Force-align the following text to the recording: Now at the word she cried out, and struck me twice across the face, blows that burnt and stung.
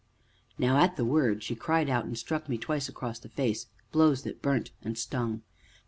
Now 0.57 0.77
at 0.77 0.95
the 0.95 1.05
word 1.05 1.43
she 1.43 1.53
cried 1.53 1.87
out, 1.87 2.05
and 2.05 2.17
struck 2.17 2.49
me 2.49 2.57
twice 2.57 2.89
across 2.89 3.19
the 3.19 3.29
face, 3.29 3.67
blows 3.91 4.23
that 4.23 4.41
burnt 4.41 4.71
and 4.81 4.97
stung. 4.97 5.43